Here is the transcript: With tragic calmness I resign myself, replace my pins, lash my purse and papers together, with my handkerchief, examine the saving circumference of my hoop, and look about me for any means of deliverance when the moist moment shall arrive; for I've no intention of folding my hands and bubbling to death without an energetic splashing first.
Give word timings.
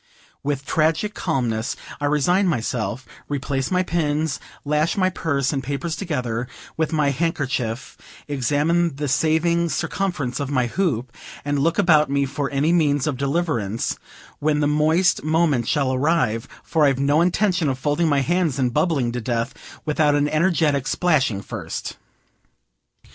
With 0.41 0.65
tragic 0.65 1.13
calmness 1.13 1.75
I 1.99 2.05
resign 2.05 2.47
myself, 2.47 3.05
replace 3.29 3.69
my 3.69 3.83
pins, 3.83 4.39
lash 4.65 4.97
my 4.97 5.11
purse 5.11 5.53
and 5.53 5.63
papers 5.63 5.95
together, 5.95 6.47
with 6.75 6.91
my 6.91 7.11
handkerchief, 7.11 7.99
examine 8.27 8.95
the 8.95 9.07
saving 9.07 9.69
circumference 9.69 10.39
of 10.39 10.49
my 10.49 10.65
hoop, 10.65 11.15
and 11.45 11.59
look 11.59 11.77
about 11.77 12.09
me 12.09 12.25
for 12.25 12.49
any 12.49 12.73
means 12.73 13.05
of 13.05 13.15
deliverance 13.15 13.95
when 14.39 14.59
the 14.59 14.65
moist 14.67 15.23
moment 15.23 15.67
shall 15.67 15.93
arrive; 15.93 16.47
for 16.63 16.85
I've 16.87 16.97
no 16.97 17.21
intention 17.21 17.69
of 17.69 17.77
folding 17.77 18.09
my 18.09 18.21
hands 18.21 18.57
and 18.57 18.73
bubbling 18.73 19.11
to 19.11 19.21
death 19.21 19.53
without 19.85 20.15
an 20.15 20.27
energetic 20.27 20.87
splashing 20.87 21.41
first. 21.43 21.95